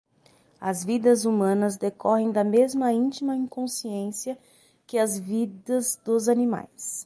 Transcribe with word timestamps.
As 0.59 0.83
vidas 0.83 1.25
humanas 1.25 1.77
decorrem 1.77 2.31
da 2.31 2.43
mesma 2.43 2.91
íntima 2.91 3.35
inconsciência 3.35 4.35
que 4.87 4.97
as 4.97 5.19
vidas 5.19 5.95
dos 6.03 6.27
animais. 6.27 6.99